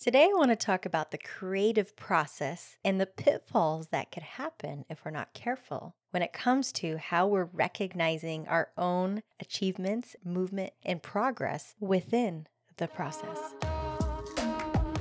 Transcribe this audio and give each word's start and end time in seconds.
Today, 0.00 0.30
I 0.32 0.38
want 0.38 0.50
to 0.50 0.56
talk 0.56 0.86
about 0.86 1.10
the 1.10 1.18
creative 1.18 1.96
process 1.96 2.78
and 2.84 3.00
the 3.00 3.06
pitfalls 3.06 3.88
that 3.88 4.12
could 4.12 4.22
happen 4.22 4.84
if 4.88 5.04
we're 5.04 5.10
not 5.10 5.34
careful 5.34 5.96
when 6.12 6.22
it 6.22 6.32
comes 6.32 6.70
to 6.74 6.98
how 6.98 7.26
we're 7.26 7.48
recognizing 7.52 8.46
our 8.46 8.68
own 8.78 9.24
achievements, 9.40 10.14
movement, 10.24 10.72
and 10.84 11.02
progress 11.02 11.74
within 11.80 12.46
the 12.76 12.86
process. 12.86 13.38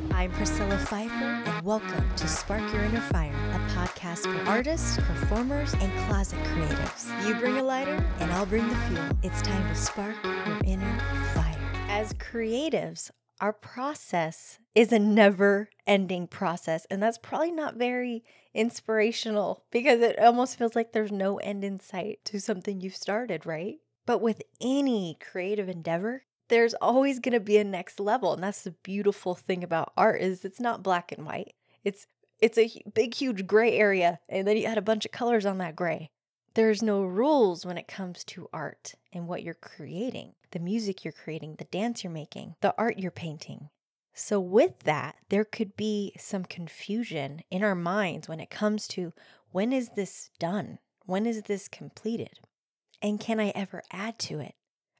I'm 0.09 0.31
Priscilla 0.31 0.79
Pfeiffer, 0.79 1.13
and 1.13 1.63
welcome 1.63 2.09
to 2.15 2.27
Spark 2.27 2.73
Your 2.73 2.81
Inner 2.81 3.01
Fire, 3.01 3.35
a 3.53 3.59
podcast 3.75 4.23
for 4.23 4.49
artists, 4.49 4.97
performers, 4.97 5.75
and 5.75 5.95
closet 6.07 6.39
creatives. 6.39 7.27
You 7.27 7.35
bring 7.35 7.57
a 7.57 7.63
lighter, 7.63 8.03
and 8.19 8.31
I'll 8.31 8.47
bring 8.47 8.67
the 8.67 8.75
fuel. 8.87 9.09
It's 9.21 9.43
time 9.43 9.69
to 9.69 9.75
spark 9.75 10.15
your 10.23 10.59
inner 10.65 10.99
fire. 11.35 11.53
As 11.87 12.13
creatives, 12.13 13.11
our 13.39 13.53
process 13.53 14.59
is 14.73 14.91
a 14.91 14.99
never 14.99 15.69
ending 15.85 16.27
process. 16.27 16.85
And 16.89 17.01
that's 17.01 17.17
probably 17.17 17.51
not 17.51 17.75
very 17.75 18.23
inspirational 18.53 19.63
because 19.71 20.01
it 20.01 20.19
almost 20.19 20.57
feels 20.57 20.75
like 20.75 20.91
there's 20.91 21.11
no 21.11 21.37
end 21.37 21.63
in 21.63 21.79
sight 21.79 22.19
to 22.25 22.39
something 22.39 22.81
you've 22.81 22.95
started, 22.95 23.45
right? 23.45 23.75
But 24.05 24.21
with 24.21 24.41
any 24.61 25.17
creative 25.19 25.69
endeavor, 25.69 26.23
there's 26.49 26.73
always 26.75 27.19
going 27.19 27.33
to 27.33 27.39
be 27.39 27.57
a 27.57 27.63
next 27.63 27.99
level. 27.99 28.33
And 28.33 28.43
that's 28.43 28.63
the 28.63 28.71
beautiful 28.71 29.35
thing 29.35 29.63
about 29.63 29.93
art 29.97 30.21
is 30.21 30.45
it's 30.45 30.59
not 30.59 30.83
black 30.83 31.11
and 31.11 31.25
white. 31.25 31.53
It's 31.83 32.07
it's 32.39 32.57
a 32.57 32.69
big 32.93 33.15
huge 33.15 33.47
gray 33.47 33.75
area 33.75 34.19
and 34.29 34.47
then 34.47 34.57
you 34.57 34.65
add 34.65 34.77
a 34.77 34.81
bunch 34.81 35.05
of 35.05 35.11
colors 35.11 35.45
on 35.45 35.57
that 35.57 35.75
gray. 35.75 36.11
There's 36.57 36.81
no 36.81 37.03
rules 37.03 37.67
when 37.67 37.77
it 37.77 37.87
comes 37.87 38.23
to 38.23 38.49
art 38.51 38.95
and 39.13 39.27
what 39.27 39.43
you're 39.43 39.53
creating, 39.53 40.33
the 40.49 40.57
music 40.57 41.05
you're 41.05 41.11
creating, 41.11 41.57
the 41.59 41.65
dance 41.65 42.03
you're 42.03 42.11
making, 42.11 42.55
the 42.61 42.73
art 42.79 42.97
you're 42.97 43.11
painting. 43.11 43.69
So, 44.15 44.39
with 44.39 44.79
that, 44.79 45.17
there 45.29 45.45
could 45.45 45.77
be 45.77 46.13
some 46.17 46.45
confusion 46.45 47.41
in 47.51 47.63
our 47.63 47.75
minds 47.75 48.27
when 48.27 48.39
it 48.39 48.49
comes 48.49 48.87
to 48.87 49.13
when 49.51 49.71
is 49.71 49.91
this 49.95 50.31
done? 50.39 50.79
When 51.05 51.27
is 51.27 51.43
this 51.43 51.67
completed? 51.67 52.39
And 53.03 53.19
can 53.19 53.39
I 53.39 53.49
ever 53.49 53.83
add 53.91 54.17
to 54.21 54.39
it? 54.39 54.55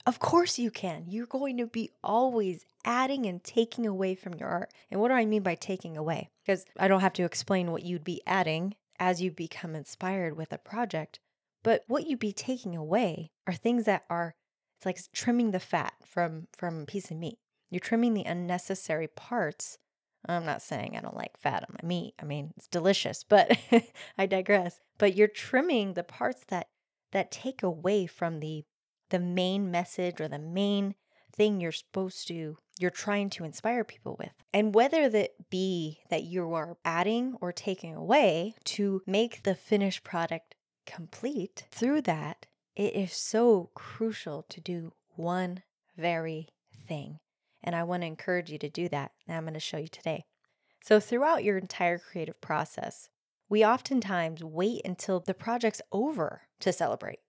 Of 0.05 0.19
course, 0.19 0.59
you 0.59 0.69
can. 0.69 1.05
You're 1.07 1.25
going 1.25 1.57
to 1.57 1.65
be 1.65 1.89
always 2.03 2.65
adding 2.85 3.25
and 3.25 3.43
taking 3.43 3.87
away 3.87 4.13
from 4.13 4.35
your 4.35 4.47
art. 4.49 4.71
And 4.91 5.01
what 5.01 5.07
do 5.07 5.15
I 5.15 5.25
mean 5.25 5.41
by 5.41 5.55
taking 5.55 5.97
away? 5.97 6.29
Because 6.45 6.65
I 6.77 6.87
don't 6.87 7.01
have 7.01 7.13
to 7.13 7.25
explain 7.25 7.71
what 7.71 7.81
you'd 7.81 8.03
be 8.03 8.21
adding 8.27 8.75
as 8.99 9.23
you 9.23 9.31
become 9.31 9.75
inspired 9.75 10.37
with 10.37 10.53
a 10.53 10.59
project. 10.59 11.19
But 11.67 11.83
what 11.87 12.07
you'd 12.07 12.19
be 12.19 12.31
taking 12.31 12.77
away 12.77 13.31
are 13.45 13.51
things 13.51 13.83
that 13.83 14.05
are 14.09 14.35
it's 14.77 14.85
like 14.85 14.99
trimming 15.11 15.51
the 15.51 15.59
fat 15.59 15.91
from 16.05 16.47
from 16.53 16.83
a 16.83 16.85
piece 16.85 17.11
of 17.11 17.17
meat. 17.17 17.39
You're 17.69 17.81
trimming 17.81 18.13
the 18.13 18.23
unnecessary 18.23 19.09
parts. 19.09 19.77
I'm 20.25 20.45
not 20.45 20.61
saying 20.61 20.95
I 20.95 21.01
don't 21.01 21.17
like 21.17 21.37
fat 21.37 21.63
on 21.63 21.75
my 21.83 21.85
meat. 21.85 22.13
I 22.21 22.23
mean, 22.23 22.53
it's 22.55 22.69
delicious, 22.69 23.25
but 23.25 23.51
I 24.17 24.25
digress. 24.27 24.79
But 24.97 25.17
you're 25.17 25.27
trimming 25.27 25.95
the 25.95 26.05
parts 26.05 26.45
that 26.47 26.69
that 27.11 27.33
take 27.33 27.61
away 27.61 28.05
from 28.05 28.39
the 28.39 28.63
the 29.09 29.19
main 29.19 29.69
message 29.69 30.21
or 30.21 30.29
the 30.29 30.39
main 30.39 30.95
thing 31.35 31.59
you're 31.59 31.73
supposed 31.73 32.29
to 32.29 32.55
you're 32.79 32.91
trying 32.91 33.29
to 33.31 33.43
inspire 33.43 33.83
people 33.83 34.15
with. 34.17 34.31
And 34.53 34.73
whether 34.73 35.09
that 35.09 35.49
be 35.49 35.99
that 36.09 36.23
you 36.23 36.53
are 36.53 36.77
adding 36.85 37.35
or 37.41 37.51
taking 37.51 37.93
away 37.93 38.55
to 38.65 39.01
make 39.05 39.43
the 39.43 39.53
finished 39.53 40.05
product 40.05 40.55
complete, 40.87 41.65
through 41.69 42.01
that, 42.03 42.47
it 42.75 42.95
is 42.95 43.13
so 43.13 43.69
crucial 43.75 44.43
to 44.49 44.59
do 44.59 44.93
one 45.15 45.61
very 45.95 46.49
thing. 46.87 47.19
And 47.63 47.75
I 47.75 47.83
want 47.83 48.01
to 48.01 48.07
encourage 48.07 48.49
you 48.49 48.57
to 48.59 48.69
do 48.69 48.89
that. 48.89 49.11
And 49.27 49.37
I'm 49.37 49.43
going 49.43 49.53
to 49.53 49.59
show 49.59 49.77
you 49.77 49.87
today. 49.87 50.25
So, 50.83 50.99
throughout 50.99 51.43
your 51.43 51.57
entire 51.57 51.99
creative 51.99 52.39
process, 52.39 53.09
we 53.49 53.65
oftentimes 53.65 54.43
wait 54.43 54.81
until 54.85 55.19
the 55.19 55.33
project's 55.33 55.81
over 55.91 56.43
to 56.59 56.71
celebrate 56.71 57.19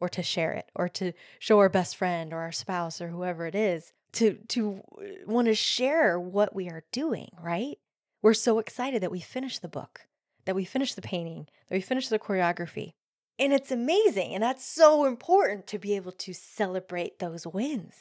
or 0.00 0.08
to 0.08 0.22
share 0.22 0.52
it 0.52 0.70
or 0.74 0.88
to 0.90 1.12
show 1.38 1.58
our 1.58 1.68
best 1.68 1.96
friend 1.96 2.32
or 2.32 2.38
our 2.38 2.52
spouse 2.52 3.00
or 3.00 3.08
whoever 3.08 3.46
it 3.46 3.54
is 3.54 3.92
to 4.12 4.38
to 4.48 4.82
uh, 4.98 5.04
want 5.26 5.46
to 5.46 5.54
share 5.54 6.18
what 6.18 6.54
we 6.54 6.68
are 6.68 6.84
doing, 6.92 7.28
right? 7.40 7.78
We're 8.22 8.34
so 8.34 8.58
excited 8.58 9.02
that 9.02 9.10
we 9.10 9.20
finished 9.20 9.62
the 9.62 9.68
book, 9.68 10.06
that 10.46 10.56
we 10.56 10.64
finish 10.64 10.94
the 10.94 11.02
painting, 11.02 11.46
that 11.68 11.76
we 11.76 11.80
finish 11.80 12.08
the 12.08 12.18
choreography. 12.18 12.92
And 13.38 13.52
it's 13.52 13.70
amazing 13.70 14.34
and 14.34 14.42
that's 14.42 14.64
so 14.64 15.04
important 15.04 15.66
to 15.68 15.78
be 15.78 15.94
able 15.94 16.12
to 16.12 16.32
celebrate 16.32 17.18
those 17.18 17.46
wins. 17.46 17.94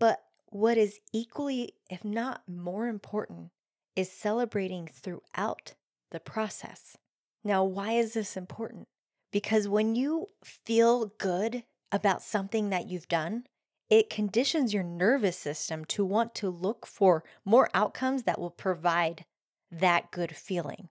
But 0.00 0.20
what 0.48 0.76
is 0.76 0.98
equally, 1.12 1.74
if 1.88 2.04
not 2.04 2.42
more 2.48 2.88
important, 2.88 3.50
is 3.94 4.10
celebrating 4.10 4.88
throughout 4.88 5.74
the 6.10 6.20
process. 6.20 6.96
Now, 7.44 7.62
why 7.64 7.92
is 7.92 8.14
this 8.14 8.36
important? 8.36 8.88
Because 9.32 9.68
when 9.68 9.94
you 9.94 10.28
feel 10.42 11.12
good 11.18 11.64
about 11.92 12.22
something 12.22 12.70
that 12.70 12.88
you've 12.88 13.08
done, 13.08 13.44
it 13.90 14.10
conditions 14.10 14.72
your 14.72 14.82
nervous 14.82 15.36
system 15.36 15.84
to 15.86 16.04
want 16.04 16.34
to 16.36 16.48
look 16.48 16.86
for 16.86 17.22
more 17.44 17.68
outcomes 17.74 18.22
that 18.24 18.40
will 18.40 18.50
provide 18.50 19.24
that 19.70 20.10
good 20.10 20.34
feeling. 20.34 20.88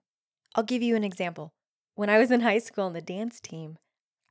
I'll 0.54 0.64
give 0.64 0.82
you 0.82 0.96
an 0.96 1.04
example. 1.04 1.52
When 1.94 2.10
I 2.10 2.18
was 2.18 2.30
in 2.30 2.40
high 2.40 2.58
school 2.58 2.84
on 2.84 2.92
the 2.92 3.00
dance 3.00 3.40
team, 3.40 3.78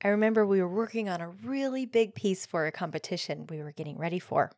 I 0.04 0.10
remember 0.10 0.46
we 0.46 0.62
were 0.62 0.68
working 0.68 1.08
on 1.10 1.22
a 1.22 1.30
really 1.30 1.86
big 1.86 2.14
piece 2.14 2.46
for 2.46 2.66
a 2.66 2.72
competition 2.72 3.48
we 3.50 3.62
were 3.62 3.72
getting 3.72 3.98
ready 3.98 4.20
for 4.20 4.52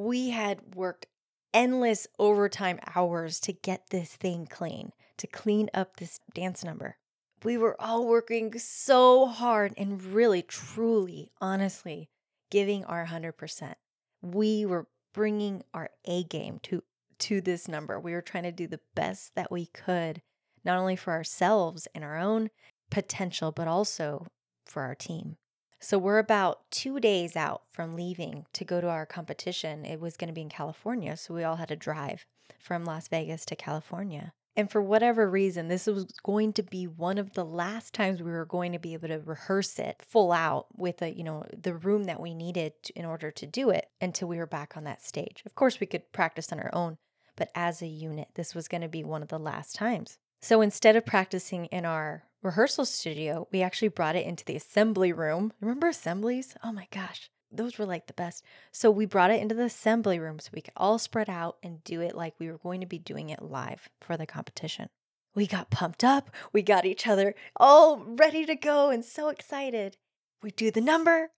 we 0.00 0.30
had 0.30 0.74
worked 0.74 1.06
endless 1.52 2.06
overtime 2.18 2.78
hours 2.94 3.38
to 3.40 3.52
get 3.52 3.90
this 3.90 4.16
thing 4.16 4.46
clean, 4.46 4.92
to 5.18 5.26
clean 5.26 5.68
up 5.74 5.96
this 5.96 6.20
dance 6.34 6.64
number. 6.64 6.96
We 7.42 7.58
were 7.58 7.80
all 7.80 8.06
working 8.06 8.58
so 8.58 9.26
hard 9.26 9.74
and 9.76 10.02
really, 10.02 10.42
truly, 10.42 11.30
honestly 11.40 12.08
giving 12.50 12.84
our 12.84 13.06
100%. 13.06 13.74
We 14.22 14.66
were 14.66 14.88
bringing 15.14 15.62
our 15.72 15.90
A 16.04 16.24
game 16.24 16.58
to 16.64 16.82
to 17.18 17.42
this 17.42 17.68
number. 17.68 18.00
We 18.00 18.12
were 18.12 18.22
trying 18.22 18.44
to 18.44 18.52
do 18.52 18.66
the 18.66 18.80
best 18.94 19.34
that 19.34 19.52
we 19.52 19.66
could, 19.66 20.22
not 20.64 20.78
only 20.78 20.96
for 20.96 21.12
ourselves 21.12 21.88
and 21.94 22.04
our 22.04 22.18
own 22.18 22.50
potential, 22.90 23.52
but 23.52 23.68
also 23.68 24.26
for 24.66 24.82
our 24.82 24.94
team. 24.94 25.36
So 25.82 25.96
we're 25.96 26.18
about 26.18 26.70
two 26.70 27.00
days 27.00 27.36
out 27.36 27.62
from 27.72 27.94
leaving 27.94 28.44
to 28.52 28.64
go 28.64 28.80
to 28.80 28.88
our 28.88 29.06
competition. 29.06 29.86
It 29.86 30.00
was 30.00 30.18
going 30.18 30.28
to 30.28 30.34
be 30.34 30.42
in 30.42 30.50
California. 30.50 31.16
So 31.16 31.32
we 31.32 31.42
all 31.42 31.56
had 31.56 31.68
to 31.68 31.76
drive 31.76 32.26
from 32.58 32.84
Las 32.84 33.08
Vegas 33.08 33.46
to 33.46 33.56
California. 33.56 34.32
And 34.56 34.70
for 34.70 34.82
whatever 34.82 35.30
reason, 35.30 35.68
this 35.68 35.86
was 35.86 36.04
going 36.22 36.52
to 36.54 36.62
be 36.62 36.86
one 36.86 37.16
of 37.16 37.32
the 37.32 37.44
last 37.44 37.94
times 37.94 38.20
we 38.20 38.30
were 38.30 38.44
going 38.44 38.72
to 38.72 38.78
be 38.78 38.92
able 38.92 39.08
to 39.08 39.20
rehearse 39.20 39.78
it 39.78 40.02
full 40.06 40.32
out 40.32 40.66
with 40.76 41.00
a, 41.00 41.14
you 41.14 41.24
know, 41.24 41.46
the 41.56 41.74
room 41.74 42.04
that 42.04 42.20
we 42.20 42.34
needed 42.34 42.74
in 42.94 43.06
order 43.06 43.30
to 43.30 43.46
do 43.46 43.70
it 43.70 43.86
until 44.02 44.28
we 44.28 44.36
were 44.36 44.46
back 44.46 44.76
on 44.76 44.84
that 44.84 45.02
stage. 45.02 45.42
Of 45.46 45.54
course, 45.54 45.80
we 45.80 45.86
could 45.86 46.12
practice 46.12 46.52
on 46.52 46.60
our 46.60 46.70
own, 46.74 46.98
but 47.36 47.50
as 47.54 47.80
a 47.80 47.86
unit, 47.86 48.28
this 48.34 48.54
was 48.54 48.68
going 48.68 48.82
to 48.82 48.88
be 48.88 49.04
one 49.04 49.22
of 49.22 49.28
the 49.28 49.38
last 49.38 49.76
times. 49.76 50.18
So 50.42 50.62
instead 50.62 50.96
of 50.96 51.04
practicing 51.04 51.66
in 51.66 51.84
our 51.84 52.24
rehearsal 52.42 52.86
studio, 52.86 53.46
we 53.52 53.60
actually 53.60 53.88
brought 53.88 54.16
it 54.16 54.26
into 54.26 54.44
the 54.44 54.56
assembly 54.56 55.12
room. 55.12 55.52
Remember 55.60 55.88
assemblies? 55.88 56.54
Oh 56.64 56.72
my 56.72 56.88
gosh, 56.90 57.30
those 57.52 57.78
were 57.78 57.84
like 57.84 58.06
the 58.06 58.14
best. 58.14 58.42
So 58.72 58.90
we 58.90 59.04
brought 59.04 59.30
it 59.30 59.42
into 59.42 59.54
the 59.54 59.64
assembly 59.64 60.18
room 60.18 60.38
so 60.38 60.50
we 60.54 60.62
could 60.62 60.72
all 60.76 60.98
spread 60.98 61.28
out 61.28 61.58
and 61.62 61.84
do 61.84 62.00
it 62.00 62.16
like 62.16 62.34
we 62.38 62.50
were 62.50 62.56
going 62.58 62.80
to 62.80 62.86
be 62.86 62.98
doing 62.98 63.28
it 63.28 63.42
live 63.42 63.90
for 64.00 64.16
the 64.16 64.26
competition. 64.26 64.88
We 65.34 65.46
got 65.46 65.70
pumped 65.70 66.02
up. 66.02 66.30
We 66.52 66.62
got 66.62 66.86
each 66.86 67.06
other 67.06 67.34
all 67.56 68.02
ready 68.02 68.46
to 68.46 68.54
go 68.54 68.88
and 68.88 69.04
so 69.04 69.28
excited. 69.28 69.98
We 70.42 70.52
do 70.52 70.70
the 70.70 70.80
number. 70.80 71.32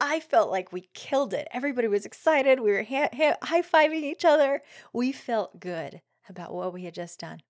I 0.00 0.18
felt 0.18 0.50
like 0.50 0.72
we 0.72 0.88
killed 0.92 1.32
it. 1.34 1.46
Everybody 1.52 1.86
was 1.86 2.04
excited. 2.04 2.58
We 2.58 2.72
were 2.72 2.82
ha- 2.82 3.10
ha- 3.14 3.36
high 3.42 3.62
fiving 3.62 4.02
each 4.02 4.24
other. 4.24 4.60
We 4.92 5.12
felt 5.12 5.60
good 5.60 6.00
about 6.28 6.52
what 6.52 6.72
we 6.72 6.84
had 6.84 6.94
just 6.94 7.20
done. 7.20 7.42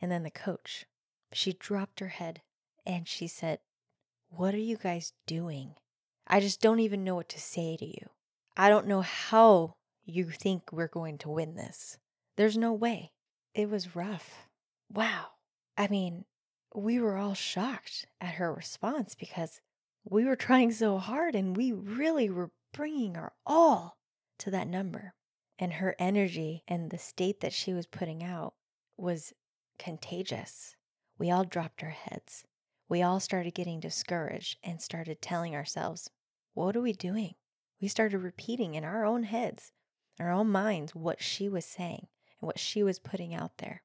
And 0.00 0.10
then 0.10 0.22
the 0.22 0.30
coach, 0.30 0.86
she 1.32 1.52
dropped 1.52 2.00
her 2.00 2.08
head 2.08 2.42
and 2.86 3.06
she 3.06 3.26
said, 3.26 3.58
What 4.30 4.54
are 4.54 4.58
you 4.58 4.76
guys 4.76 5.12
doing? 5.26 5.74
I 6.26 6.40
just 6.40 6.60
don't 6.60 6.80
even 6.80 7.04
know 7.04 7.14
what 7.14 7.28
to 7.30 7.40
say 7.40 7.76
to 7.76 7.86
you. 7.86 8.10
I 8.56 8.68
don't 8.68 8.86
know 8.86 9.02
how 9.02 9.74
you 10.04 10.30
think 10.30 10.72
we're 10.72 10.88
going 10.88 11.18
to 11.18 11.30
win 11.30 11.54
this. 11.54 11.98
There's 12.36 12.56
no 12.56 12.72
way. 12.72 13.12
It 13.54 13.70
was 13.70 13.96
rough. 13.96 14.48
Wow. 14.92 15.26
I 15.76 15.88
mean, 15.88 16.24
we 16.74 17.00
were 17.00 17.16
all 17.16 17.34
shocked 17.34 18.06
at 18.20 18.34
her 18.34 18.52
response 18.52 19.14
because 19.14 19.60
we 20.04 20.24
were 20.24 20.36
trying 20.36 20.72
so 20.72 20.98
hard 20.98 21.34
and 21.34 21.56
we 21.56 21.72
really 21.72 22.30
were 22.30 22.50
bringing 22.72 23.16
our 23.16 23.32
all 23.46 23.96
to 24.38 24.50
that 24.50 24.68
number. 24.68 25.14
And 25.58 25.74
her 25.74 25.96
energy 25.98 26.62
and 26.68 26.90
the 26.90 26.98
state 26.98 27.40
that 27.40 27.52
she 27.52 27.72
was 27.72 27.86
putting 27.86 28.22
out 28.22 28.54
was 28.96 29.32
contagious. 29.78 30.76
We 31.18 31.30
all 31.30 31.44
dropped 31.44 31.82
our 31.82 31.90
heads. 31.90 32.44
We 32.88 33.02
all 33.02 33.20
started 33.20 33.54
getting 33.54 33.80
discouraged 33.80 34.58
and 34.62 34.80
started 34.80 35.20
telling 35.20 35.54
ourselves, 35.54 36.10
What 36.54 36.76
are 36.76 36.80
we 36.80 36.92
doing? 36.92 37.34
We 37.80 37.88
started 37.88 38.18
repeating 38.18 38.74
in 38.74 38.84
our 38.84 39.04
own 39.04 39.24
heads, 39.24 39.72
our 40.18 40.30
own 40.30 40.50
minds, 40.50 40.94
what 40.94 41.22
she 41.22 41.48
was 41.48 41.64
saying. 41.64 42.08
and 42.40 42.46
what 42.46 42.58
she 42.58 42.82
was 42.82 42.98
putting 42.98 43.34
out 43.34 43.58
there. 43.58 43.82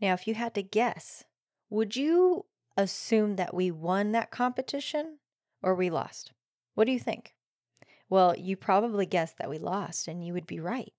Now, 0.00 0.12
if 0.12 0.26
you 0.26 0.34
had 0.34 0.54
to 0.54 0.62
guess, 0.62 1.24
would 1.70 1.96
you 1.96 2.46
assume 2.76 3.36
that 3.36 3.54
we 3.54 3.70
won 3.70 4.12
that 4.12 4.30
competition 4.30 5.18
or 5.62 5.74
we 5.74 5.90
lost? 5.90 6.32
What 6.74 6.84
do 6.84 6.92
you 6.92 7.00
think? 7.00 7.34
Well, 8.08 8.36
you 8.36 8.56
probably 8.56 9.06
guessed 9.06 9.38
that 9.38 9.50
we 9.50 9.58
lost, 9.58 10.06
and 10.06 10.24
you 10.24 10.32
would 10.32 10.46
be 10.46 10.60
right. 10.60 10.92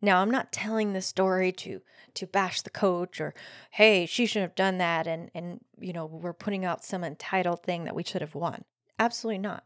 Now, 0.00 0.20
I'm 0.20 0.30
not 0.30 0.52
telling 0.52 0.92
this 0.92 1.06
story 1.06 1.52
to 1.52 1.80
to 2.14 2.26
bash 2.26 2.62
the 2.62 2.70
coach 2.70 3.20
or 3.20 3.34
hey, 3.72 4.06
she 4.06 4.26
shouldn't 4.26 4.50
have 4.50 4.56
done 4.56 4.78
that 4.78 5.06
and 5.06 5.30
and 5.34 5.60
you 5.78 5.92
know, 5.92 6.06
we're 6.06 6.32
putting 6.32 6.64
out 6.64 6.84
some 6.84 7.04
entitled 7.04 7.62
thing 7.62 7.84
that 7.84 7.94
we 7.94 8.04
should 8.04 8.20
have 8.20 8.34
won. 8.34 8.64
Absolutely 8.98 9.38
not. 9.38 9.64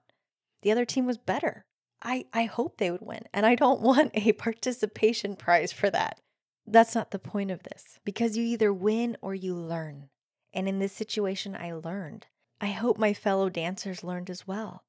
The 0.62 0.72
other 0.72 0.84
team 0.84 1.06
was 1.06 1.18
better. 1.18 1.66
I 2.02 2.26
I 2.32 2.44
hope 2.44 2.78
they 2.78 2.90
would 2.90 3.02
win, 3.02 3.24
and 3.32 3.44
I 3.46 3.54
don't 3.54 3.80
want 3.82 4.12
a 4.14 4.32
participation 4.32 5.36
prize 5.36 5.72
for 5.72 5.90
that. 5.90 6.20
That's 6.66 6.94
not 6.94 7.10
the 7.10 7.18
point 7.18 7.50
of 7.50 7.64
this 7.64 7.98
because 8.04 8.36
you 8.36 8.44
either 8.44 8.72
win 8.72 9.16
or 9.20 9.34
you 9.34 9.54
learn. 9.54 10.08
And 10.54 10.68
in 10.68 10.78
this 10.78 10.92
situation, 10.92 11.56
I 11.56 11.72
learned. 11.72 12.26
I 12.60 12.68
hope 12.68 12.98
my 12.98 13.14
fellow 13.14 13.48
dancers 13.48 14.04
learned 14.04 14.30
as 14.30 14.46
well. 14.46 14.84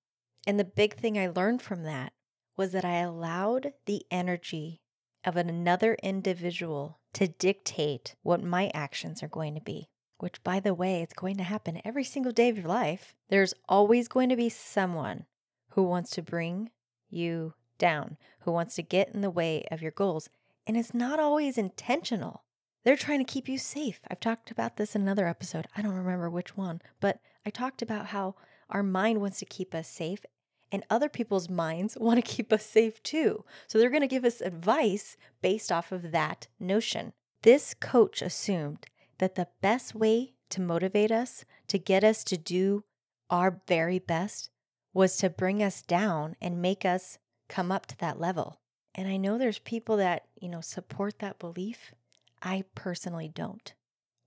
And 0.45 0.59
the 0.59 0.65
big 0.65 0.95
thing 0.95 1.17
I 1.17 1.27
learned 1.27 1.61
from 1.61 1.83
that 1.83 2.13
was 2.55 2.71
that 2.73 2.85
I 2.85 2.97
allowed 2.97 3.73
the 3.85 4.03
energy 4.11 4.81
of 5.25 5.35
another 5.35 5.95
individual 6.03 6.99
to 7.13 7.27
dictate 7.27 8.15
what 8.23 8.43
my 8.43 8.71
actions 8.73 9.21
are 9.23 9.27
going 9.27 9.55
to 9.55 9.61
be, 9.61 9.89
which, 10.17 10.43
by 10.43 10.59
the 10.59 10.73
way, 10.73 11.01
it's 11.01 11.13
going 11.13 11.37
to 11.37 11.43
happen 11.43 11.81
every 11.85 12.03
single 12.03 12.31
day 12.31 12.49
of 12.49 12.57
your 12.57 12.67
life. 12.67 13.15
There's 13.29 13.53
always 13.67 14.07
going 14.07 14.29
to 14.29 14.35
be 14.35 14.49
someone 14.49 15.25
who 15.69 15.83
wants 15.83 16.11
to 16.11 16.21
bring 16.21 16.71
you 17.09 17.53
down, 17.77 18.17
who 18.41 18.51
wants 18.51 18.75
to 18.75 18.83
get 18.83 19.13
in 19.13 19.21
the 19.21 19.29
way 19.29 19.65
of 19.71 19.81
your 19.81 19.91
goals. 19.91 20.29
And 20.65 20.77
it's 20.77 20.93
not 20.93 21.19
always 21.19 21.57
intentional. 21.57 22.43
They're 22.83 22.97
trying 22.97 23.19
to 23.19 23.31
keep 23.31 23.47
you 23.47 23.57
safe. 23.57 23.99
I've 24.09 24.19
talked 24.19 24.51
about 24.51 24.77
this 24.77 24.95
in 24.95 25.01
another 25.01 25.27
episode. 25.27 25.67
I 25.75 25.81
don't 25.81 25.93
remember 25.93 26.29
which 26.29 26.57
one, 26.57 26.81
but 26.99 27.19
I 27.45 27.49
talked 27.49 27.81
about 27.81 28.07
how 28.07 28.35
our 28.69 28.83
mind 28.83 29.21
wants 29.21 29.39
to 29.39 29.45
keep 29.45 29.73
us 29.73 29.87
safe 29.87 30.25
and 30.73 30.83
other 30.89 31.07
people's 31.07 31.49
minds 31.49 31.95
want 31.99 32.17
to 32.17 32.29
keep 32.29 32.51
us 32.51 32.65
safe 32.65 33.01
too. 33.03 33.45
So 33.67 33.77
they're 33.77 33.89
going 33.89 34.01
to 34.01 34.07
give 34.07 34.25
us 34.25 34.41
advice 34.41 35.15
based 35.41 35.71
off 35.71 35.93
of 35.93 36.11
that 36.11 36.47
notion. 36.59 37.13
This 37.43 37.73
coach 37.73 38.21
assumed 38.21 38.87
that 39.19 39.35
the 39.35 39.47
best 39.61 39.95
way 39.95 40.33
to 40.49 40.61
motivate 40.61 41.11
us, 41.11 41.45
to 41.67 41.77
get 41.77 42.03
us 42.03 42.23
to 42.25 42.37
do 42.37 42.83
our 43.29 43.61
very 43.67 43.99
best, 43.99 44.49
was 44.93 45.17
to 45.17 45.29
bring 45.29 45.61
us 45.63 45.81
down 45.81 46.35
and 46.41 46.61
make 46.61 46.83
us 46.85 47.17
come 47.47 47.71
up 47.71 47.85
to 47.87 47.97
that 47.99 48.19
level. 48.19 48.59
And 48.95 49.07
I 49.07 49.17
know 49.17 49.37
there's 49.37 49.59
people 49.59 49.97
that, 49.97 50.25
you 50.39 50.49
know, 50.49 50.61
support 50.61 51.19
that 51.19 51.39
belief. 51.39 51.93
I 52.41 52.63
personally 52.75 53.29
don't 53.33 53.73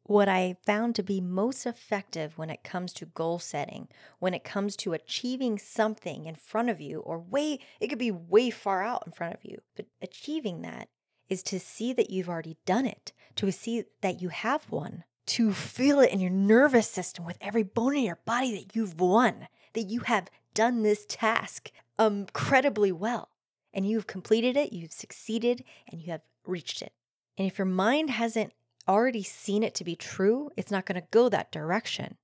what 0.07 0.29
I 0.29 0.57
found 0.65 0.95
to 0.95 1.03
be 1.03 1.21
most 1.21 1.67
effective 1.67 2.39
when 2.39 2.49
it 2.49 2.63
comes 2.63 2.93
to 2.95 3.07
goal 3.07 3.41
setting, 3.41 3.89
when 4.21 4.35
it 4.35 4.45
comes 4.45 4.77
to 4.77 4.93
achieving 4.93 5.59
something 5.59 6.27
in 6.27 6.37
front 6.37 6.71
of 6.71 6.81
you, 6.81 7.01
or 7.01 7.19
way, 7.19 7.59
it 7.81 7.89
could 7.89 7.99
be 7.99 8.13
way 8.13 8.51
far 8.51 8.83
out 8.83 9.03
in 9.05 9.13
front 9.13 9.35
of 9.35 9.45
you, 9.45 9.59
but 9.75 9.87
achieving 10.01 10.63
that 10.63 10.89
is 11.29 11.43
to 11.43 11.59
see 11.59 11.93
that 11.93 12.09
you've 12.09 12.29
already 12.29 12.57
done 12.65 12.87
it, 12.87 13.13
to 13.35 13.51
see 13.51 13.85
that 14.01 14.23
you 14.23 14.29
have 14.29 14.71
won, 14.71 15.03
to 15.27 15.53
feel 15.53 15.99
it 15.99 16.13
in 16.13 16.21
your 16.21 16.31
nervous 16.31 16.89
system 16.89 17.25
with 17.25 17.39
every 17.41 17.65
bone 17.65 17.97
in 17.97 18.05
your 18.05 18.21
body 18.25 18.53
that 18.57 18.77
you've 18.77 19.01
won, 19.01 19.49
that 19.73 19.91
you 19.91 20.01
have 20.01 20.31
done 20.55 20.83
this 20.83 21.05
task 21.09 21.73
incredibly 21.99 22.93
well, 22.93 23.31
and 23.75 23.89
you've 23.89 24.07
completed 24.07 24.57
it, 24.57 24.73
you've 24.73 24.93
succeeded, 24.93 25.65
and 25.91 26.01
you 26.01 26.13
have 26.13 26.23
reached 26.47 26.81
it. 26.81 26.93
And 27.37 27.47
if 27.47 27.59
your 27.59 27.67
mind 27.67 28.11
hasn't 28.11 28.53
already 28.89 29.23
seen 29.23 29.63
it 29.63 29.75
to 29.77 29.85
be 29.85 29.97
true, 29.97 30.51
it's 30.57 30.71
not 30.71 30.87
going 30.87 31.01
to 31.01 31.07
go 31.11 31.29
that 31.29 31.53
direction. 31.53 32.17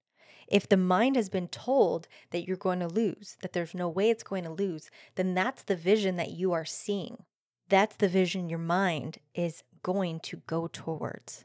If 0.49 0.69
the 0.69 0.76
mind 0.76 1.17
has 1.17 1.29
been 1.29 1.49
told 1.49 2.09
that 2.31 2.47
you're 2.47 2.56
going 2.56 2.81
to 2.81 2.88
lose, 2.88 3.37
that 3.41 3.53
there's 3.53 3.75
no 3.75 3.88
way 3.88 4.11
it's 4.11 4.23
going 4.23 4.44
to 4.44 4.50
lose, 4.50 4.91
then 5.14 5.35
that's 5.35 5.62
the 5.62 5.76
vision 5.76 6.17
that 6.17 6.32
you 6.32 6.53
are 6.53 6.64
seeing. 6.64 7.25
That's 7.69 7.97
the 7.97 8.09
vision 8.09 8.50
your 8.50 8.59
mind 8.59 9.19
is 9.35 9.62
going 9.82 10.20
to 10.20 10.43
go 10.47 10.69
towards. 10.69 11.44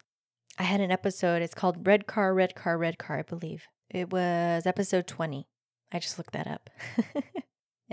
I 0.60 0.64
had 0.64 0.82
an 0.82 0.92
episode, 0.92 1.42
it's 1.42 1.54
called 1.54 1.86
Red 1.88 2.08
Car, 2.08 2.34
Red 2.34 2.56
Car, 2.56 2.78
Red 2.78 2.98
Car, 2.98 3.20
I 3.20 3.22
believe. 3.22 3.68
It 3.90 4.12
was 4.12 4.66
episode 4.66 5.08
20. 5.08 5.48
I 5.92 6.00
just 6.00 6.18
looked 6.18 6.34
that 6.34 6.48
up. 6.48 6.70
and 7.16 7.24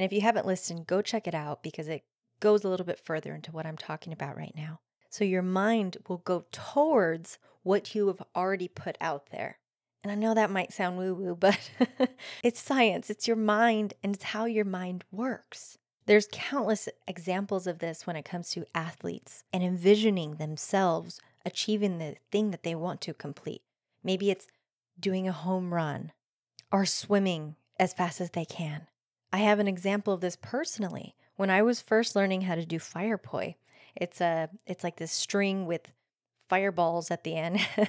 if 0.04 0.12
you 0.12 0.22
haven't 0.22 0.46
listened, 0.46 0.86
go 0.86 1.00
check 1.02 1.28
it 1.28 1.34
out 1.34 1.62
because 1.62 1.88
it 1.88 2.02
goes 2.40 2.64
a 2.64 2.68
little 2.68 2.86
bit 2.86 2.98
further 2.98 3.34
into 3.34 3.52
what 3.52 3.66
I'm 3.66 3.76
talking 3.76 4.12
about 4.12 4.36
right 4.36 4.54
now. 4.56 4.80
So 5.14 5.22
your 5.22 5.42
mind 5.42 5.98
will 6.08 6.18
go 6.18 6.44
towards 6.50 7.38
what 7.62 7.94
you 7.94 8.08
have 8.08 8.20
already 8.34 8.66
put 8.66 8.96
out 9.00 9.30
there. 9.30 9.60
And 10.02 10.10
I 10.10 10.16
know 10.16 10.34
that 10.34 10.50
might 10.50 10.72
sound 10.72 10.98
woo 10.98 11.14
woo, 11.14 11.36
but 11.38 11.70
it's 12.42 12.60
science, 12.60 13.10
it's 13.10 13.28
your 13.28 13.36
mind, 13.36 13.94
and 14.02 14.16
it's 14.16 14.24
how 14.24 14.46
your 14.46 14.64
mind 14.64 15.04
works. 15.12 15.78
There's 16.06 16.26
countless 16.32 16.88
examples 17.06 17.68
of 17.68 17.78
this 17.78 18.08
when 18.08 18.16
it 18.16 18.24
comes 18.24 18.50
to 18.50 18.66
athletes 18.74 19.44
and 19.52 19.62
envisioning 19.62 20.34
themselves 20.34 21.20
achieving 21.46 21.98
the 21.98 22.16
thing 22.32 22.50
that 22.50 22.64
they 22.64 22.74
want 22.74 23.00
to 23.02 23.14
complete. 23.14 23.62
Maybe 24.02 24.32
it's 24.32 24.48
doing 24.98 25.28
a 25.28 25.32
home 25.32 25.72
run 25.72 26.10
or 26.72 26.84
swimming 26.84 27.54
as 27.78 27.94
fast 27.94 28.20
as 28.20 28.32
they 28.32 28.44
can. 28.44 28.88
I 29.32 29.38
have 29.38 29.60
an 29.60 29.68
example 29.68 30.12
of 30.12 30.22
this 30.22 30.34
personally. 30.34 31.14
When 31.36 31.50
I 31.50 31.62
was 31.62 31.80
first 31.80 32.16
learning 32.16 32.40
how 32.40 32.56
to 32.56 32.66
do 32.66 32.80
fire 32.80 33.18
poi, 33.18 33.54
it's 33.96 34.20
a 34.20 34.48
it's 34.66 34.84
like 34.84 34.96
this 34.96 35.12
string 35.12 35.66
with 35.66 35.92
fireballs 36.48 37.10
at 37.10 37.24
the 37.24 37.36
end 37.36 37.58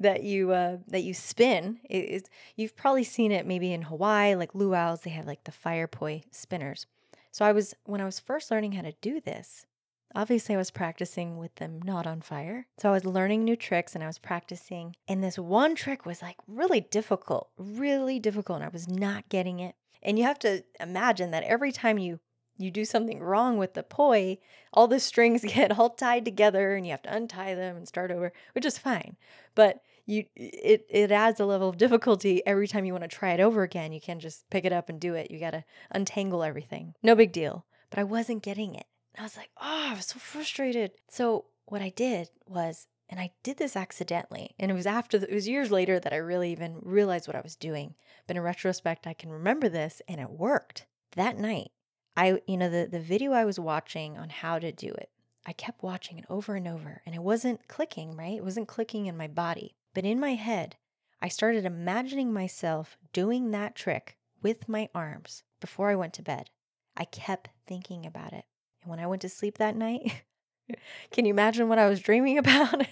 that 0.00 0.22
you 0.22 0.52
uh, 0.52 0.78
that 0.88 1.02
you 1.02 1.14
spin. 1.14 1.78
It, 1.88 2.28
you've 2.56 2.76
probably 2.76 3.04
seen 3.04 3.32
it 3.32 3.46
maybe 3.46 3.72
in 3.72 3.82
Hawaii, 3.82 4.34
like 4.34 4.52
luau's. 4.54 5.00
They 5.00 5.10
have 5.10 5.26
like 5.26 5.44
the 5.44 5.52
fire 5.52 5.86
poi 5.86 6.22
spinners. 6.30 6.86
So 7.32 7.44
I 7.44 7.52
was 7.52 7.74
when 7.84 8.00
I 8.00 8.04
was 8.04 8.18
first 8.18 8.50
learning 8.50 8.72
how 8.72 8.82
to 8.82 8.94
do 9.00 9.20
this. 9.20 9.66
Obviously, 10.14 10.54
I 10.54 10.58
was 10.58 10.70
practicing 10.70 11.36
with 11.36 11.54
them 11.56 11.82
not 11.82 12.06
on 12.06 12.22
fire. 12.22 12.66
So 12.78 12.88
I 12.88 12.92
was 12.92 13.04
learning 13.04 13.44
new 13.44 13.56
tricks 13.56 13.94
and 13.94 14.02
I 14.02 14.06
was 14.06 14.18
practicing. 14.18 14.96
And 15.06 15.22
this 15.22 15.38
one 15.38 15.74
trick 15.74 16.06
was 16.06 16.22
like 16.22 16.36
really 16.46 16.80
difficult, 16.80 17.50
really 17.58 18.18
difficult. 18.18 18.56
And 18.56 18.64
I 18.64 18.70
was 18.72 18.88
not 18.88 19.28
getting 19.28 19.60
it. 19.60 19.74
And 20.02 20.18
you 20.18 20.24
have 20.24 20.38
to 20.38 20.64
imagine 20.80 21.32
that 21.32 21.42
every 21.42 21.72
time 21.72 21.98
you 21.98 22.20
you 22.58 22.70
do 22.70 22.84
something 22.84 23.20
wrong 23.20 23.58
with 23.58 23.74
the 23.74 23.82
poi, 23.82 24.38
all 24.72 24.88
the 24.88 25.00
strings 25.00 25.42
get 25.54 25.78
all 25.78 25.90
tied 25.90 26.24
together 26.24 26.74
and 26.74 26.86
you 26.86 26.92
have 26.92 27.02
to 27.02 27.14
untie 27.14 27.54
them 27.54 27.76
and 27.76 27.88
start 27.88 28.10
over, 28.10 28.32
which 28.54 28.64
is 28.64 28.78
fine. 28.78 29.16
But 29.54 29.82
you 30.06 30.24
it 30.36 30.86
it 30.88 31.10
adds 31.10 31.40
a 31.40 31.46
level 31.46 31.68
of 31.68 31.78
difficulty 31.78 32.44
every 32.46 32.68
time 32.68 32.84
you 32.84 32.92
want 32.92 33.02
to 33.02 33.08
try 33.08 33.32
it 33.32 33.40
over 33.40 33.62
again. 33.62 33.92
You 33.92 34.00
can't 34.00 34.20
just 34.20 34.48
pick 34.50 34.64
it 34.64 34.72
up 34.72 34.88
and 34.88 35.00
do 35.00 35.14
it. 35.14 35.30
You 35.30 35.40
got 35.40 35.50
to 35.50 35.64
untangle 35.90 36.44
everything. 36.44 36.94
No 37.02 37.14
big 37.14 37.32
deal. 37.32 37.66
But 37.90 37.98
I 37.98 38.04
wasn't 38.04 38.42
getting 38.42 38.74
it. 38.74 38.86
I 39.18 39.22
was 39.22 39.36
like, 39.36 39.50
"Oh, 39.56 39.88
I 39.90 39.94
was 39.94 40.06
so 40.06 40.18
frustrated." 40.18 40.92
So, 41.08 41.46
what 41.64 41.82
I 41.82 41.88
did 41.88 42.30
was 42.46 42.86
and 43.08 43.20
I 43.20 43.32
did 43.42 43.56
this 43.56 43.76
accidentally. 43.76 44.54
And 44.58 44.70
it 44.70 44.74
was 44.74 44.86
after, 44.86 45.18
the, 45.18 45.30
it 45.30 45.34
was 45.34 45.48
years 45.48 45.70
later 45.70 46.00
that 46.00 46.12
I 46.12 46.16
really 46.16 46.50
even 46.50 46.80
realized 46.82 47.28
what 47.28 47.36
I 47.36 47.40
was 47.40 47.54
doing. 47.54 47.94
But 48.26 48.36
in 48.36 48.42
retrospect, 48.42 49.06
I 49.06 49.14
can 49.14 49.30
remember 49.30 49.68
this 49.68 50.02
and 50.08 50.20
it 50.20 50.30
worked. 50.30 50.86
That 51.14 51.38
night, 51.38 51.70
I, 52.16 52.40
you 52.46 52.56
know, 52.56 52.70
the, 52.70 52.88
the 52.90 53.00
video 53.00 53.32
I 53.32 53.44
was 53.44 53.60
watching 53.60 54.16
on 54.16 54.30
how 54.30 54.58
to 54.58 54.72
do 54.72 54.88
it, 54.88 55.10
I 55.44 55.52
kept 55.52 55.82
watching 55.82 56.18
it 56.18 56.24
over 56.28 56.54
and 56.54 56.66
over 56.66 57.02
and 57.04 57.14
it 57.14 57.22
wasn't 57.22 57.68
clicking, 57.68 58.16
right? 58.16 58.38
It 58.38 58.44
wasn't 58.44 58.68
clicking 58.68 59.06
in 59.06 59.16
my 59.16 59.28
body. 59.28 59.76
But 59.94 60.04
in 60.04 60.18
my 60.18 60.34
head, 60.34 60.76
I 61.20 61.28
started 61.28 61.64
imagining 61.64 62.32
myself 62.32 62.98
doing 63.12 63.50
that 63.50 63.74
trick 63.74 64.16
with 64.42 64.68
my 64.68 64.88
arms 64.94 65.42
before 65.60 65.90
I 65.90 65.94
went 65.94 66.14
to 66.14 66.22
bed. 66.22 66.50
I 66.96 67.04
kept 67.04 67.50
thinking 67.66 68.06
about 68.06 68.32
it. 68.32 68.44
And 68.82 68.90
when 68.90 69.00
I 69.00 69.06
went 69.06 69.22
to 69.22 69.28
sleep 69.28 69.58
that 69.58 69.76
night, 69.76 70.22
can 71.10 71.24
you 71.24 71.30
imagine 71.30 71.68
what 71.68 71.78
I 71.78 71.88
was 71.88 72.00
dreaming 72.00 72.38
about? 72.38 72.86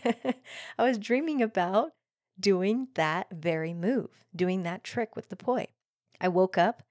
I 0.78 0.82
was 0.82 0.98
dreaming 0.98 1.42
about 1.42 1.92
doing 2.38 2.88
that 2.94 3.28
very 3.32 3.72
move, 3.74 4.24
doing 4.34 4.62
that 4.62 4.84
trick 4.84 5.16
with 5.16 5.28
the 5.28 5.36
poi. 5.36 5.66
I 6.20 6.28
woke 6.28 6.58
up 6.58 6.82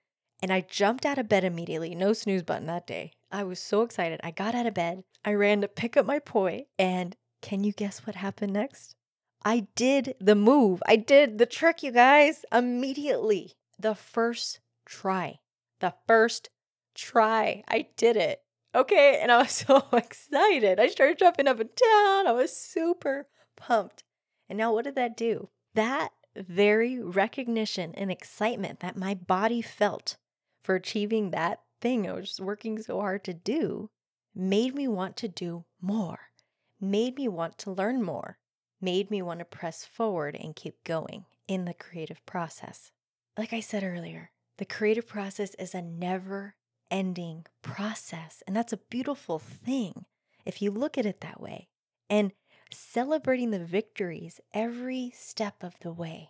and 0.44 0.52
I 0.52 0.60
jumped 0.60 1.06
out 1.06 1.18
of 1.18 1.30
bed 1.30 1.46
immediately. 1.46 1.96
No 1.96 2.12
snooze 2.12 2.44
button 2.44 2.68
that 2.68 2.86
day. 2.86 3.14
I 3.32 3.46
was 3.46 3.62
so 3.62 3.82
excited. 3.82 4.20
I 4.26 4.32
got 4.32 4.54
out 4.54 4.66
of 4.66 4.74
bed. 4.74 5.06
I 5.24 5.36
ran 5.36 5.62
to 5.62 5.70
pick 5.70 5.96
up 5.96 6.06
my 6.06 6.20
poi. 6.20 6.66
And 6.78 7.16
can 7.42 7.64
you 7.64 7.72
guess 7.72 8.06
what 8.06 8.18
happened 8.18 8.52
next? 8.52 8.98
I 9.46 9.68
did 9.78 10.16
the 10.20 10.36
move. 10.36 10.84
I 10.86 10.98
did 10.98 11.38
the 11.38 11.46
trick, 11.46 11.82
you 11.82 11.94
guys, 11.94 12.44
immediately. 12.52 13.54
The 13.80 13.96
first 13.96 14.60
try. 14.86 15.40
The 15.80 15.94
first 16.08 16.50
try. 16.94 17.64
I 17.70 17.88
did 17.96 18.18
it. 18.18 18.42
Okay. 18.76 19.20
And 19.22 19.32
I 19.32 19.38
was 19.38 19.52
so 19.68 19.86
excited. 19.94 20.78
I 20.78 20.88
started 20.88 21.20
jumping 21.20 21.48
up 21.48 21.62
and 21.62 21.70
down. 21.70 22.28
I 22.28 22.34
was 22.34 22.54
super 22.54 23.28
pumped. 23.56 24.04
And 24.50 24.58
now, 24.58 24.74
what 24.74 24.84
did 24.84 24.96
that 24.96 25.16
do? 25.16 25.48
That 25.74 26.10
very 26.36 27.02
recognition 27.02 27.94
and 27.96 28.12
excitement 28.12 28.82
that 28.82 28.98
my 28.98 29.14
body 29.14 29.62
felt 29.62 30.18
for 30.64 30.76
achieving 30.76 31.32
that 31.32 31.62
thing 31.82 32.10
I 32.10 32.14
was 32.14 32.40
working 32.40 32.82
so 32.82 33.00
hard 33.00 33.24
to 33.26 33.34
do 33.34 33.90
made 34.34 34.74
me 34.74 34.88
want 34.88 35.18
to 35.18 35.28
do 35.28 35.66
more, 35.82 36.32
made 36.80 37.18
me 37.18 37.28
want 37.28 37.58
to 37.60 37.72
learn 37.72 38.02
more, 38.02 38.38
made 38.82 39.12
me 39.12 39.22
want 39.22 39.40
to 39.40 39.46
press 39.46 39.86
forward 39.86 40.36
and 40.40 40.56
keep 40.56 40.84
going 40.84 41.26
in 41.48 41.66
the 41.66 41.74
creative 41.74 42.26
process. 42.26 42.92
Like 43.38 43.54
I 43.54 43.60
said 43.60 43.84
earlier, 43.84 44.32
the 44.58 44.66
creative 44.66 45.08
process 45.08 45.56
is 45.56 45.76
a 45.76 45.82
never 45.82 46.56
ending 46.90 47.46
process. 47.62 48.44
And 48.46 48.56
that's 48.56 48.74
a 48.74 48.78
beautiful 48.78 49.40
thing 49.40 50.06
if 50.46 50.62
you 50.62 50.72
look 50.72 50.98
at 50.98 51.06
it 51.06 51.22
that 51.22 51.42
way. 51.42 51.68
And 52.10 52.32
celebrating 52.72 53.52
the 53.52 53.64
victories 53.64 54.40
every 54.54 55.12
step 55.16 55.64
of 55.64 55.76
the 55.82 55.92
way. 55.92 56.30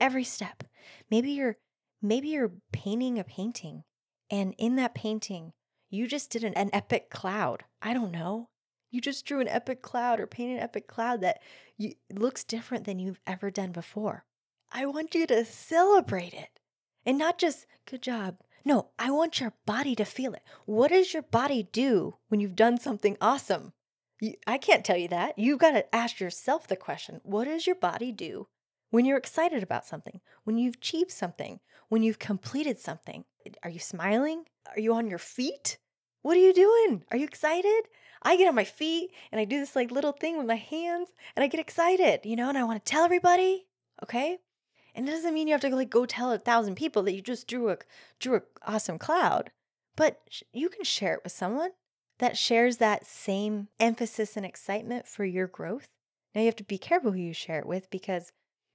Every 0.00 0.24
step. 0.24 0.64
Maybe 1.10 1.30
you're 1.30 1.56
maybe 2.02 2.28
you're 2.28 2.52
painting 2.72 3.18
a 3.18 3.24
painting 3.24 3.84
and 4.30 4.54
in 4.58 4.76
that 4.76 4.94
painting 4.94 5.52
you 5.92 6.08
just 6.08 6.30
did 6.30 6.42
an, 6.42 6.54
an 6.54 6.70
epic 6.72 7.10
cloud. 7.10 7.64
I 7.82 7.92
don't 7.92 8.10
know. 8.10 8.48
You 8.90 9.00
just 9.00 9.26
drew 9.26 9.40
an 9.40 9.48
epic 9.48 9.82
cloud 9.82 10.20
or 10.20 10.26
painted 10.26 10.56
an 10.56 10.62
epic 10.62 10.86
cloud 10.86 11.20
that 11.20 11.40
you, 11.76 11.92
looks 12.10 12.44
different 12.44 12.84
than 12.84 12.98
you've 12.98 13.20
ever 13.26 13.50
done 13.50 13.72
before. 13.72 14.24
I 14.72 14.86
want 14.86 15.14
you 15.14 15.26
to 15.26 15.44
celebrate 15.44 16.32
it 16.32 16.60
and 17.04 17.18
not 17.18 17.38
just 17.38 17.66
good 17.86 18.02
job. 18.02 18.38
No, 18.64 18.88
I 18.98 19.10
want 19.10 19.40
your 19.40 19.52
body 19.66 19.94
to 19.96 20.04
feel 20.04 20.32
it. 20.32 20.42
What 20.64 20.90
does 20.90 21.12
your 21.12 21.24
body 21.24 21.68
do 21.72 22.14
when 22.28 22.40
you've 22.40 22.56
done 22.56 22.78
something 22.78 23.18
awesome? 23.20 23.74
You, 24.20 24.34
I 24.46 24.56
can't 24.56 24.84
tell 24.84 24.96
you 24.96 25.08
that. 25.08 25.38
You've 25.38 25.58
got 25.58 25.72
to 25.72 25.94
ask 25.94 26.20
yourself 26.20 26.68
the 26.68 26.76
question 26.76 27.20
what 27.22 27.44
does 27.44 27.66
your 27.66 27.76
body 27.76 28.12
do 28.12 28.46
when 28.92 29.06
you're 29.06 29.16
excited 29.16 29.62
about 29.62 29.86
something, 29.86 30.20
when 30.44 30.58
you've 30.58 30.74
achieved 30.74 31.10
something, 31.10 31.60
when 31.88 32.02
you've 32.02 32.18
completed 32.18 32.78
something? 32.78 33.24
Are 33.62 33.70
you 33.70 33.78
smiling? 33.78 34.44
Are 34.76 34.80
you 34.80 34.92
on 34.92 35.08
your 35.08 35.18
feet? 35.18 35.78
What 36.20 36.36
are 36.36 36.40
you 36.40 36.52
doing? 36.52 37.02
Are 37.10 37.16
you 37.16 37.24
excited? 37.24 37.84
I 38.22 38.36
get 38.36 38.48
on 38.48 38.54
my 38.54 38.64
feet 38.64 39.10
and 39.32 39.40
I 39.40 39.46
do 39.46 39.58
this 39.58 39.74
like 39.74 39.90
little 39.90 40.12
thing 40.12 40.36
with 40.36 40.46
my 40.46 40.56
hands 40.56 41.08
and 41.34 41.42
I 41.42 41.46
get 41.46 41.58
excited, 41.58 42.20
you 42.24 42.36
know, 42.36 42.50
and 42.50 42.58
I 42.58 42.64
want 42.64 42.84
to 42.84 42.90
tell 42.90 43.02
everybody, 43.02 43.64
okay? 44.02 44.38
And 44.94 45.08
it 45.08 45.10
doesn't 45.10 45.32
mean 45.32 45.48
you 45.48 45.54
have 45.54 45.62
to 45.62 45.74
like 45.74 45.88
go 45.88 46.04
tell 46.04 46.30
a 46.30 46.38
thousand 46.38 46.74
people 46.74 47.02
that 47.04 47.14
you 47.14 47.22
just 47.22 47.48
drew 47.48 47.70
a 47.70 47.78
drew 48.20 48.34
an 48.36 48.42
awesome 48.66 48.98
cloud, 48.98 49.52
but 49.96 50.20
you 50.52 50.68
can 50.68 50.84
share 50.84 51.14
it 51.14 51.20
with 51.24 51.32
someone 51.32 51.70
that 52.18 52.36
shares 52.36 52.76
that 52.76 53.06
same 53.06 53.68
emphasis 53.80 54.36
and 54.36 54.44
excitement 54.44 55.08
for 55.08 55.24
your 55.24 55.46
growth. 55.46 55.88
Now 56.34 56.42
you 56.42 56.46
have 56.46 56.56
to 56.56 56.64
be 56.64 56.76
careful 56.76 57.12
who 57.12 57.18
you 57.18 57.32
share 57.32 57.58
it 57.58 57.66
with 57.66 57.90
because 57.90 58.32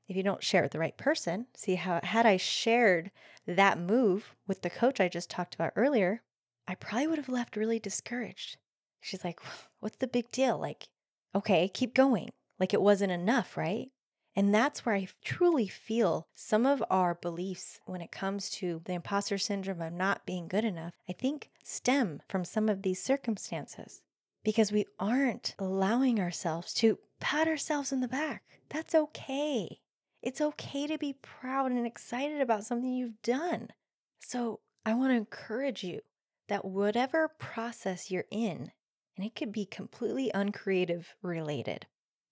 if 0.07 0.15
you 0.15 0.23
don't 0.23 0.43
share 0.43 0.61
it 0.61 0.65
with 0.65 0.71
the 0.71 0.79
right 0.79 0.97
person, 0.97 1.47
see 1.55 1.75
how 1.75 1.99
had 2.03 2.25
I 2.25 2.37
shared 2.37 3.11
that 3.45 3.79
move 3.79 4.35
with 4.47 4.61
the 4.61 4.69
coach 4.69 4.99
I 4.99 5.09
just 5.09 5.29
talked 5.29 5.55
about 5.55 5.73
earlier, 5.75 6.21
I 6.67 6.75
probably 6.75 7.07
would 7.07 7.17
have 7.17 7.29
left 7.29 7.55
really 7.55 7.79
discouraged. 7.79 8.57
She's 9.01 9.23
like, 9.23 9.39
What's 9.79 9.97
the 9.97 10.07
big 10.07 10.31
deal? 10.31 10.57
Like, 10.57 10.87
okay, 11.35 11.69
keep 11.69 11.93
going. 11.93 12.29
Like 12.59 12.73
it 12.73 12.81
wasn't 12.81 13.11
enough, 13.11 13.57
right? 13.57 13.89
And 14.35 14.53
that's 14.53 14.85
where 14.85 14.93
I 14.93 15.07
truly 15.23 15.67
feel 15.67 16.27
some 16.35 16.65
of 16.65 16.83
our 16.91 17.15
beliefs 17.15 17.79
when 17.85 18.01
it 18.01 18.11
comes 18.11 18.51
to 18.51 18.81
the 18.85 18.93
imposter 18.93 19.37
syndrome 19.37 19.81
of 19.81 19.93
not 19.93 20.27
being 20.27 20.47
good 20.47 20.63
enough, 20.63 20.93
I 21.09 21.13
think 21.13 21.49
stem 21.63 22.21
from 22.27 22.45
some 22.45 22.69
of 22.69 22.83
these 22.83 23.01
circumstances 23.01 24.01
because 24.43 24.71
we 24.71 24.85
aren't 24.99 25.55
allowing 25.57 26.19
ourselves 26.19 26.73
to 26.75 26.99
pat 27.19 27.47
ourselves 27.47 27.91
in 27.91 27.99
the 27.99 28.07
back. 28.07 28.43
That's 28.69 28.93
okay. 28.93 29.79
It's 30.27 30.41
okay 30.41 30.87
to 30.87 30.97
be 30.97 31.13
proud 31.13 31.71
and 31.71 31.87
excited 31.87 32.41
about 32.41 32.65
something 32.65 32.91
you've 32.91 33.21
done. 33.21 33.69
So 34.19 34.59
I 34.85 34.93
want 34.93 35.13
to 35.13 35.15
encourage 35.15 35.85
you 35.85 36.01
that 36.49 36.65
whatever 36.65 37.29
process 37.29 38.11
you're 38.11 38.25
in, 38.29 38.73
and 39.15 39.25
it 39.25 39.35
could 39.35 39.53
be 39.53 39.65
completely 39.65 40.29
uncreative 40.33 41.15
related, 41.21 41.85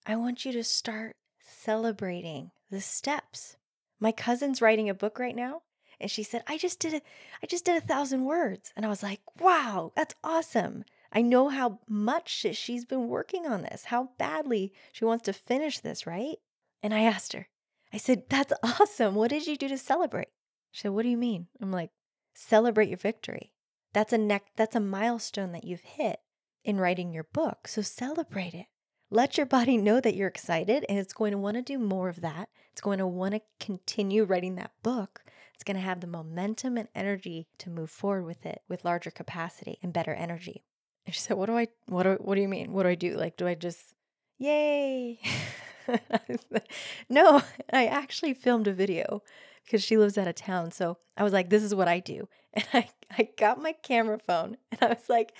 I 0.04 0.16
want 0.16 0.44
you 0.44 0.52
to 0.52 0.62
start 0.62 1.16
celebrating 1.40 2.50
the 2.70 2.82
steps. 2.82 3.56
My 3.98 4.12
cousin's 4.12 4.60
writing 4.60 4.90
a 4.90 4.94
book 4.94 5.18
right 5.18 5.34
now, 5.34 5.62
and 5.98 6.10
she 6.10 6.22
said, 6.22 6.42
"I 6.46 6.58
just 6.58 6.78
did 6.78 6.92
it. 6.92 7.02
I 7.42 7.46
just 7.46 7.64
did 7.64 7.78
a 7.78 7.86
thousand 7.86 8.26
words." 8.26 8.74
And 8.76 8.84
I 8.84 8.90
was 8.90 9.02
like, 9.02 9.22
"Wow, 9.40 9.92
that's 9.96 10.14
awesome." 10.22 10.84
I 11.12 11.22
know 11.22 11.48
how 11.48 11.78
much 11.88 12.28
she's 12.28 12.84
been 12.84 13.08
working 13.08 13.46
on 13.46 13.62
this, 13.62 13.84
how 13.84 14.10
badly 14.18 14.74
she 14.92 15.06
wants 15.06 15.24
to 15.24 15.32
finish 15.32 15.80
this, 15.80 16.06
right? 16.06 16.36
And 16.82 16.92
I 16.92 17.00
asked 17.00 17.32
her, 17.32 17.48
I 17.92 17.98
said, 17.98 18.24
That's 18.28 18.52
awesome. 18.62 19.14
What 19.14 19.30
did 19.30 19.46
you 19.46 19.56
do 19.56 19.68
to 19.68 19.78
celebrate? 19.78 20.28
She 20.70 20.82
said, 20.82 20.92
What 20.92 21.02
do 21.02 21.08
you 21.08 21.16
mean? 21.16 21.48
I'm 21.60 21.72
like, 21.72 21.90
Celebrate 22.34 22.88
your 22.88 22.98
victory. 22.98 23.52
That's 23.94 24.12
a 24.12 24.18
neck 24.18 24.44
that's 24.56 24.76
a 24.76 24.80
milestone 24.80 25.52
that 25.52 25.64
you've 25.64 25.80
hit 25.80 26.20
in 26.64 26.78
writing 26.78 27.14
your 27.14 27.24
book. 27.32 27.66
So 27.66 27.80
celebrate 27.80 28.52
it. 28.52 28.66
Let 29.10 29.38
your 29.38 29.46
body 29.46 29.76
know 29.78 30.00
that 30.00 30.14
you're 30.14 30.28
excited 30.28 30.84
and 30.88 30.98
it's 30.98 31.14
going 31.14 31.32
to 31.32 31.38
want 31.38 31.56
to 31.56 31.62
do 31.62 31.78
more 31.78 32.10
of 32.10 32.20
that. 32.20 32.50
It's 32.72 32.82
going 32.82 32.98
to 32.98 33.06
want 33.06 33.32
to 33.32 33.40
continue 33.58 34.24
writing 34.24 34.56
that 34.56 34.72
book. 34.82 35.22
It's 35.54 35.64
going 35.64 35.76
to 35.76 35.82
have 35.82 36.00
the 36.00 36.06
momentum 36.06 36.76
and 36.76 36.88
energy 36.94 37.48
to 37.56 37.70
move 37.70 37.90
forward 37.90 38.26
with 38.26 38.44
it 38.44 38.60
with 38.68 38.84
larger 38.84 39.10
capacity 39.10 39.78
and 39.82 39.94
better 39.94 40.12
energy. 40.12 40.64
And 41.06 41.14
she 41.14 41.20
said, 41.22 41.38
"What 41.38 41.46
do 41.46 41.56
I 41.56 41.68
what 41.86 42.02
do, 42.02 42.18
what 42.20 42.34
do 42.34 42.42
you 42.42 42.48
mean? 42.48 42.72
What 42.72 42.82
do 42.82 42.90
I 42.90 42.94
do? 42.96 43.16
Like 43.16 43.38
do 43.38 43.46
I 43.46 43.54
just 43.54 43.94
yay?" 44.36 45.20
no, 47.08 47.42
I 47.72 47.86
actually 47.86 48.34
filmed 48.34 48.66
a 48.68 48.72
video 48.72 49.22
because 49.64 49.82
she 49.82 49.96
lives 49.96 50.16
out 50.16 50.28
of 50.28 50.34
town. 50.34 50.70
So 50.70 50.98
I 51.16 51.24
was 51.24 51.32
like, 51.32 51.50
this 51.50 51.62
is 51.62 51.74
what 51.74 51.88
I 51.88 52.00
do. 52.00 52.28
And 52.56 52.64
I, 52.72 52.88
I 53.18 53.28
got 53.36 53.60
my 53.60 53.72
camera 53.72 54.18
phone 54.18 54.56
and 54.72 54.82
I 54.82 54.86
was 54.86 55.10
like, 55.10 55.34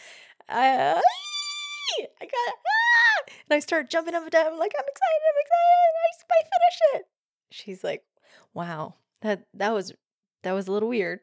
I, 0.51 1.01
I 2.21 2.25
got, 2.25 2.55
ah! 2.55 3.25
and 3.27 3.57
I 3.57 3.59
start 3.61 3.89
jumping 3.89 4.15
up 4.15 4.23
and 4.23 4.31
down. 4.31 4.53
I'm 4.53 4.59
like, 4.59 4.75
I'm 4.79 4.85
excited, 4.87 5.23
I'm 5.25 5.41
excited. 5.41 5.97
I 5.97 6.25
might 6.29 6.45
finish 6.45 6.81
it. 6.95 7.07
She's 7.51 7.83
like, 7.83 8.05
wow, 8.53 8.97
that, 9.23 9.47
that 9.55 9.73
was, 9.73 9.95
that 10.43 10.53
was 10.53 10.69
a 10.69 10.73
little 10.73 10.91
weird. 10.91 11.21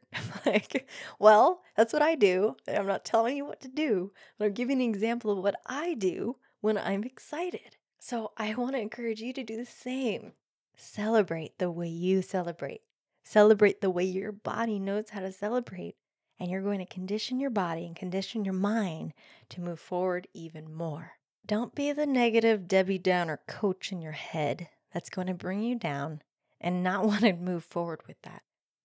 like, 0.47 0.89
well, 1.19 1.61
that's 1.77 1.93
what 1.93 2.01
I 2.01 2.15
do. 2.15 2.55
I'm 2.67 2.87
not 2.87 3.05
telling 3.05 3.37
you 3.37 3.45
what 3.45 3.61
to 3.61 3.67
do, 3.67 4.11
but 4.39 4.45
I'm 4.45 4.53
giving 4.53 4.81
an 4.81 4.89
example 4.89 5.29
of 5.31 5.43
what 5.43 5.55
I 5.67 5.93
do 5.93 6.37
when 6.61 6.77
I'm 6.79 7.03
excited. 7.03 7.77
So 8.05 8.33
I 8.35 8.53
want 8.55 8.73
to 8.73 8.81
encourage 8.81 9.21
you 9.21 9.31
to 9.31 9.45
do 9.45 9.55
the 9.55 9.65
same. 9.65 10.33
Celebrate 10.75 11.57
the 11.57 11.71
way 11.71 11.87
you 11.87 12.21
celebrate. 12.21 12.81
Celebrate 13.23 13.79
the 13.79 13.89
way 13.89 14.03
your 14.03 14.33
body 14.33 14.77
knows 14.77 15.11
how 15.11 15.21
to 15.21 15.31
celebrate. 15.31 15.95
And 16.37 16.51
you're 16.51 16.61
going 16.61 16.79
to 16.79 16.85
condition 16.85 17.39
your 17.39 17.49
body 17.49 17.85
and 17.85 17.95
condition 17.95 18.43
your 18.43 18.55
mind 18.55 19.13
to 19.47 19.61
move 19.61 19.79
forward 19.79 20.27
even 20.33 20.73
more. 20.73 21.13
Don't 21.45 21.73
be 21.73 21.93
the 21.93 22.05
negative 22.05 22.67
Debbie 22.67 22.97
Downer 22.97 23.39
coach 23.47 23.93
in 23.93 24.01
your 24.01 24.11
head 24.11 24.67
that's 24.93 25.09
going 25.09 25.27
to 25.27 25.33
bring 25.33 25.63
you 25.63 25.75
down 25.75 26.21
and 26.59 26.83
not 26.83 27.05
want 27.07 27.21
to 27.21 27.31
move 27.31 27.63
forward 27.63 28.01
with 28.05 28.21
that. 28.23 28.41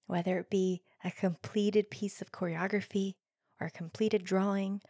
Whether 0.07 0.39
it 0.39 0.49
be 0.49 0.83
a 1.03 1.11
completed 1.11 1.91
piece 1.91 2.23
of 2.23 2.31
choreography 2.31 3.15
or 3.61 3.67
a 3.67 3.73
completed 3.73 4.23
drawing 4.23 4.81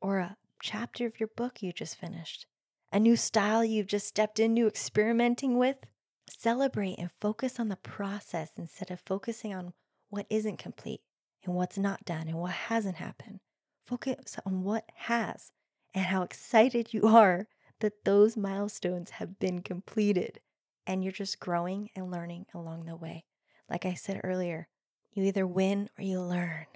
or 0.00 0.18
a 0.18 0.36
chapter 0.60 1.06
of 1.06 1.20
your 1.20 1.28
book 1.28 1.62
you 1.62 1.72
just 1.72 1.94
finished, 1.94 2.46
a 2.92 3.00
new 3.00 3.16
style 3.16 3.64
you've 3.64 3.86
just 3.86 4.06
stepped 4.06 4.38
into 4.38 4.66
experimenting 4.66 5.58
with, 5.58 5.86
Celebrate 6.28 6.98
and 6.98 7.10
focus 7.20 7.60
on 7.60 7.68
the 7.68 7.76
process 7.76 8.52
instead 8.58 8.90
of 8.90 9.00
focusing 9.00 9.54
on 9.54 9.72
what 10.10 10.26
isn't 10.28 10.58
complete 10.58 11.00
and 11.44 11.54
what's 11.54 11.78
not 11.78 12.04
done 12.04 12.28
and 12.28 12.38
what 12.38 12.52
hasn't 12.52 12.96
happened. 12.96 13.40
Focus 13.84 14.36
on 14.44 14.64
what 14.64 14.84
has 14.94 15.52
and 15.94 16.06
how 16.06 16.22
excited 16.22 16.92
you 16.92 17.06
are 17.06 17.46
that 17.80 18.04
those 18.04 18.36
milestones 18.36 19.10
have 19.10 19.38
been 19.38 19.62
completed 19.62 20.40
and 20.86 21.02
you're 21.02 21.12
just 21.12 21.40
growing 21.40 21.90
and 21.94 22.10
learning 22.10 22.46
along 22.52 22.84
the 22.84 22.96
way. 22.96 23.24
Like 23.68 23.86
I 23.86 23.94
said 23.94 24.20
earlier, 24.24 24.68
you 25.12 25.24
either 25.24 25.46
win 25.46 25.88
or 25.98 26.02
you 26.02 26.20
learn. 26.20 26.66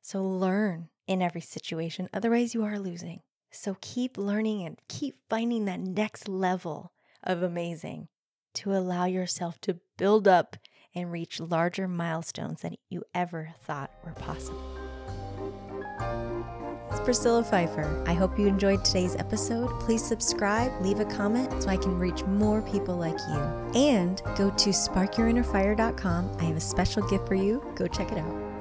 So 0.00 0.24
learn 0.24 0.88
in 1.06 1.22
every 1.22 1.40
situation, 1.40 2.08
otherwise, 2.12 2.54
you 2.54 2.64
are 2.64 2.78
losing. 2.78 3.20
So 3.54 3.76
keep 3.80 4.18
learning 4.18 4.62
and 4.62 4.78
keep 4.88 5.14
finding 5.30 5.64
that 5.66 5.78
next 5.78 6.28
level 6.28 6.92
of 7.22 7.42
amazing 7.42 8.08
to 8.54 8.72
allow 8.72 9.04
yourself 9.04 9.60
to 9.62 9.78
build 9.96 10.26
up 10.26 10.56
and 10.92 11.10
reach 11.10 11.40
larger 11.40 11.86
milestones 11.86 12.62
than 12.62 12.74
you 12.90 13.04
ever 13.14 13.54
thought 13.62 13.92
were 14.04 14.12
possible. 14.12 14.60
It's 16.90 17.00
Priscilla 17.00 17.44
Pfeiffer. 17.44 18.04
I 18.06 18.14
hope 18.14 18.38
you 18.38 18.48
enjoyed 18.48 18.84
today's 18.84 19.16
episode. 19.16 19.68
Please 19.80 20.04
subscribe, 20.04 20.72
leave 20.80 20.98
a 20.98 21.04
comment 21.04 21.62
so 21.62 21.68
I 21.68 21.76
can 21.76 21.96
reach 21.96 22.24
more 22.24 22.60
people 22.60 22.96
like 22.96 23.18
you. 23.28 23.80
And 23.80 24.20
go 24.36 24.50
to 24.50 24.70
sparkyourinnerfire.com. 24.70 26.36
I 26.40 26.44
have 26.44 26.56
a 26.56 26.60
special 26.60 27.06
gift 27.08 27.28
for 27.28 27.36
you. 27.36 27.64
Go 27.76 27.86
check 27.86 28.10
it 28.10 28.18
out. 28.18 28.53